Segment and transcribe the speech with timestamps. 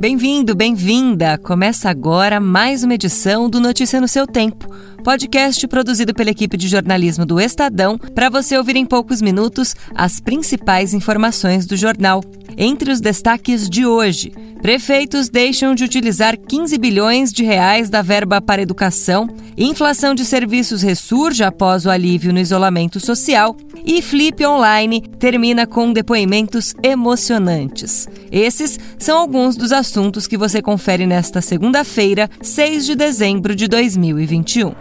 [0.00, 1.36] Bem-vindo, bem-vinda.
[1.36, 4.66] Começa agora mais uma edição do Notícia no seu tempo
[5.00, 10.20] podcast produzido pela equipe de jornalismo do Estadão, para você ouvir em poucos minutos as
[10.20, 12.22] principais informações do jornal.
[12.56, 18.40] Entre os destaques de hoje, prefeitos deixam de utilizar 15 bilhões de reais da verba
[18.40, 25.00] para educação, inflação de serviços ressurge após o alívio no isolamento social e Flip Online
[25.18, 28.06] termina com depoimentos emocionantes.
[28.30, 29.89] Esses são alguns dos assuntos
[30.26, 34.72] que você confere nesta segunda-feira, 6 de dezembro de 2021.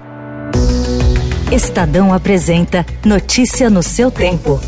[1.52, 4.59] Estadão apresenta Notícia no seu tempo.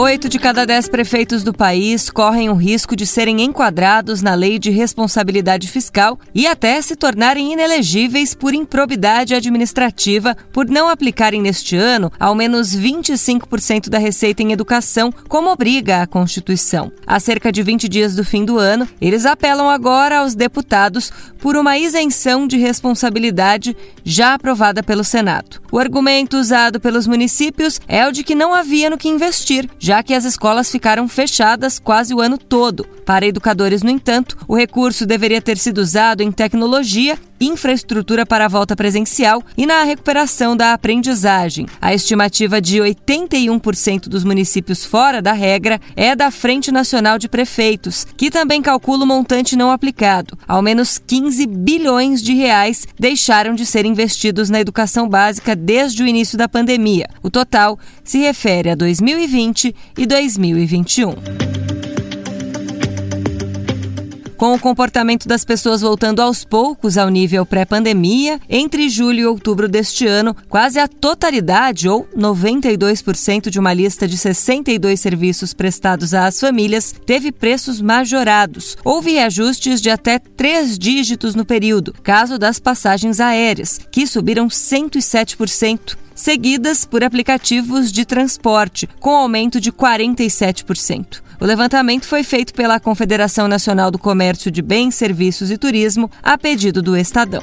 [0.00, 4.58] Oito de cada dez prefeitos do país correm o risco de serem enquadrados na lei
[4.58, 11.76] de responsabilidade fiscal e até se tornarem inelegíveis por improbidade administrativa por não aplicarem neste
[11.76, 16.90] ano ao menos 25% da receita em educação, como obriga a Constituição.
[17.06, 21.56] Há cerca de 20 dias do fim do ano, eles apelam agora aos deputados por
[21.56, 25.60] uma isenção de responsabilidade já aprovada pelo Senado.
[25.70, 29.89] O argumento usado pelos municípios é o de que não havia no que investir, já
[30.02, 32.84] que as escolas ficaram fechadas quase o ano todo.
[33.04, 38.48] Para educadores, no entanto, o recurso deveria ter sido usado em tecnologia infraestrutura para a
[38.48, 41.66] volta presencial e na recuperação da aprendizagem.
[41.80, 48.06] A estimativa de 81% dos municípios fora da regra é da Frente Nacional de Prefeitos,
[48.16, 50.36] que também calcula o montante não aplicado.
[50.46, 56.06] Ao menos 15 bilhões de reais deixaram de ser investidos na educação básica desde o
[56.06, 57.08] início da pandemia.
[57.22, 61.69] O total se refere a 2020 e 2021.
[64.40, 69.68] Com o comportamento das pessoas voltando aos poucos ao nível pré-pandemia, entre julho e outubro
[69.68, 76.40] deste ano, quase a totalidade, ou 92% de uma lista de 62 serviços prestados às
[76.40, 78.78] famílias, teve preços majorados.
[78.82, 85.98] Houve reajustes de até três dígitos no período, caso das passagens aéreas, que subiram 107%
[86.14, 91.22] seguidas por aplicativos de transporte, com aumento de 47%.
[91.40, 96.36] O levantamento foi feito pela Confederação Nacional do Comércio de Bens, Serviços e Turismo, a
[96.36, 97.42] pedido do Estadão.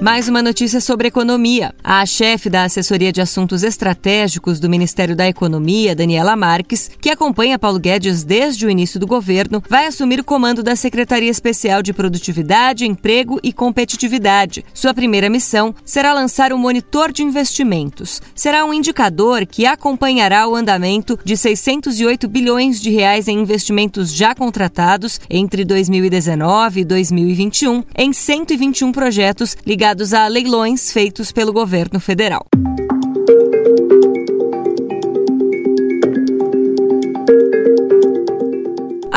[0.00, 1.74] Mais uma notícia sobre economia.
[1.84, 7.58] A chefe da Assessoria de Assuntos Estratégicos do Ministério da Economia, Daniela Marques, que acompanha
[7.58, 11.92] Paulo Guedes desde o início do governo, vai assumir o comando da Secretaria Especial de
[11.92, 14.64] Produtividade, Emprego e Competitividade.
[14.72, 18.22] Sua primeira missão será lançar o Monitor de Investimentos.
[18.34, 24.34] Será um indicador que acompanhará o andamento de 608 bilhões de reais em investimentos já
[24.34, 31.98] contratados entre 2019 e 2021 em 121 projetos ligados ligados a leilões feitos pelo governo
[31.98, 32.46] federal.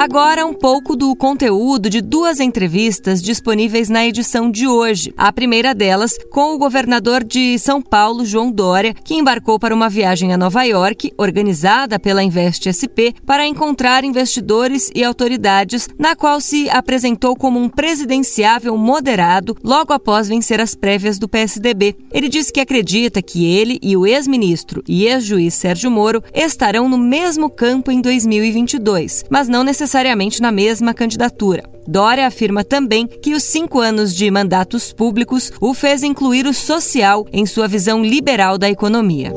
[0.04, 5.14] Agora, um pouco do conteúdo de duas entrevistas disponíveis na edição de hoje.
[5.16, 9.88] A primeira delas com o governador de São Paulo, João Dória, que embarcou para uma
[9.88, 16.42] viagem a Nova York, organizada pela Invest SP, para encontrar investidores e autoridades, na qual
[16.42, 21.96] se apresentou como um presidenciável moderado logo após vencer as prévias do PSDB.
[22.12, 26.98] Ele disse que acredita que ele e o ex-ministro e ex-juiz Sérgio Moro estarão no
[26.98, 31.64] mesmo campo em 2022, mas não necessariamente necessariamente na mesma candidatura.
[31.88, 37.28] Dória afirma também que os cinco anos de mandatos públicos o fez incluir o social
[37.32, 39.32] em sua visão liberal da economia.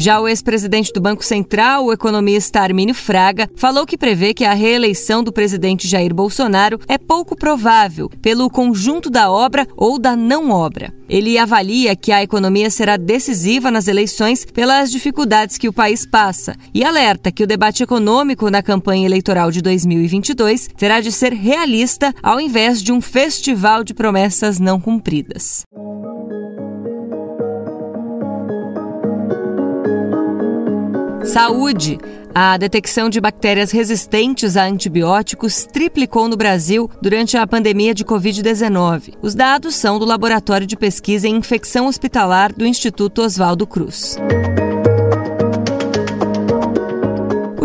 [0.00, 4.54] Já o ex-presidente do Banco Central, o economista Armínio Fraga, falou que prevê que a
[4.54, 10.48] reeleição do presidente Jair Bolsonaro é pouco provável pelo conjunto da obra ou da não
[10.52, 10.90] obra.
[11.06, 16.56] Ele avalia que a economia será decisiva nas eleições pelas dificuldades que o país passa
[16.72, 22.14] e alerta que o debate econômico na campanha eleitoral de 2022 terá de ser realista
[22.22, 25.62] ao invés de um festival de promessas não cumpridas.
[31.30, 31.96] Saúde.
[32.34, 39.14] A detecção de bactérias resistentes a antibióticos triplicou no Brasil durante a pandemia de Covid-19.
[39.22, 44.16] Os dados são do Laboratório de Pesquisa em Infecção Hospitalar do Instituto Oswaldo Cruz.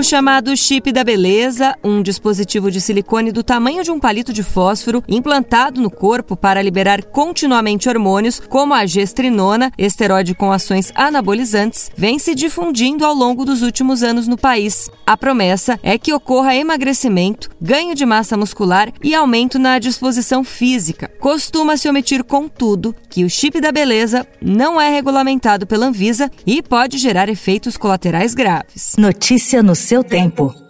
[0.06, 5.04] Chamado chip da beleza, um dispositivo de silicone do tamanho de um palito de fósforo
[5.08, 12.20] implantado no corpo para liberar continuamente hormônios como a gestrinona, esteroide com ações anabolizantes, vem
[12.20, 14.92] se difundindo ao longo dos últimos anos no país.
[15.08, 21.12] A promessa é que ocorra emagrecimento, ganho de massa muscular e aumento na disposição física.
[21.20, 27.00] Costuma-se omitir, contudo, que o chip da beleza não é regulamentado pela Anvisa e pode
[27.00, 28.94] gerar efeitos colaterais graves.
[28.98, 30.65] Notícia no seu tempo.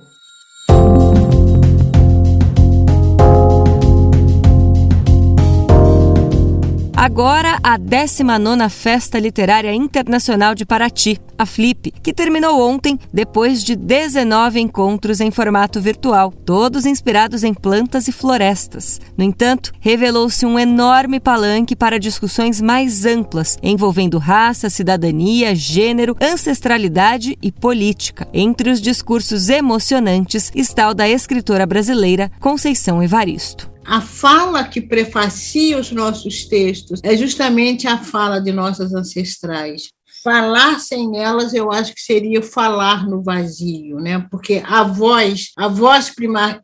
[7.05, 13.75] Agora, a 19ª Festa Literária Internacional de Paraty, a FLIP, que terminou ontem depois de
[13.75, 18.99] 19 encontros em formato virtual, todos inspirados em plantas e florestas.
[19.15, 27.37] No entanto, revelou-se um enorme palanque para discussões mais amplas, envolvendo raça, cidadania, gênero, ancestralidade
[27.39, 28.27] e política.
[28.33, 33.74] Entre os discursos emocionantes está o da escritora brasileira Conceição Evaristo.
[33.85, 39.89] A fala que prefacia os nossos textos é justamente a fala de nossas ancestrais.
[40.23, 44.25] Falar sem elas, eu acho que seria falar no vazio, né?
[44.31, 46.11] Porque a voz, a voz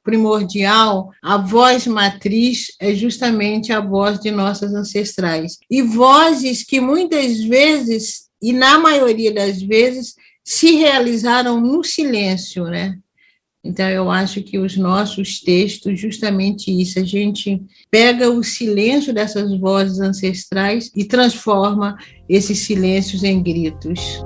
[0.04, 5.58] primordial, a voz matriz é justamente a voz de nossas ancestrais.
[5.70, 12.98] E vozes que muitas vezes, e na maioria das vezes, se realizaram no silêncio, né?
[13.64, 17.62] Então, eu acho que os nossos textos, justamente isso, a gente
[17.92, 21.96] pega o silêncio dessas vozes ancestrais e transforma
[22.28, 24.24] esses silêncios em gritos.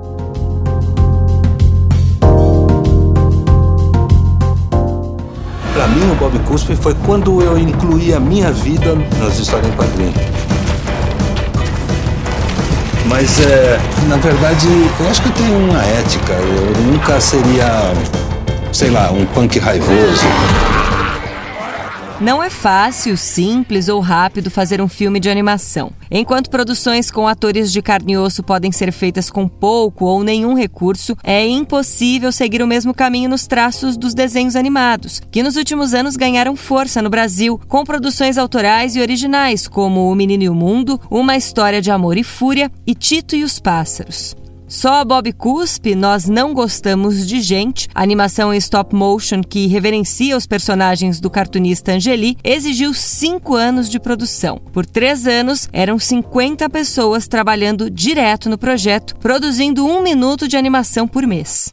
[5.74, 9.76] Para mim, o Bob Cuspe foi quando eu incluí a minha vida nas histórias em
[9.76, 10.14] quadrinhos.
[13.06, 13.78] Mas, é,
[14.08, 14.66] na verdade,
[14.98, 16.32] eu acho que eu tenho uma ética.
[16.32, 17.92] Eu nunca seria
[18.72, 20.26] sei lá, um punk raivoso.
[22.18, 25.92] Não é fácil, simples ou rápido fazer um filme de animação.
[26.10, 30.54] Enquanto produções com atores de carne e osso podem ser feitas com pouco ou nenhum
[30.54, 35.92] recurso, é impossível seguir o mesmo caminho nos traços dos desenhos animados, que nos últimos
[35.92, 40.54] anos ganharam força no Brasil, com produções autorais e originais como O Menino e o
[40.54, 44.34] Mundo, Uma História de Amor e Fúria e Tito e os Pássaros.
[44.68, 50.36] Só a Bob Cuspe, Nós Não Gostamos de Gente, animação em stop motion que reverencia
[50.36, 54.60] os personagens do cartunista Angeli, exigiu cinco anos de produção.
[54.72, 61.06] Por três anos, eram 50 pessoas trabalhando direto no projeto, produzindo um minuto de animação
[61.06, 61.72] por mês.